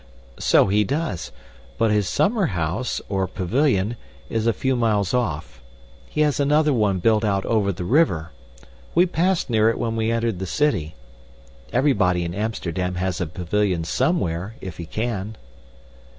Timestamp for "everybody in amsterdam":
11.71-12.95